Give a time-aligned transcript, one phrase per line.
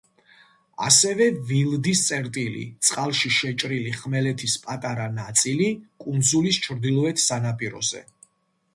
[0.85, 5.71] ასევე ვილდის წერტილი, წყალში შეჭრილი ხმელეთის პატარა ნაწილი
[6.07, 8.07] კუნძულის ჩრდილოეთ სანაპიროზე.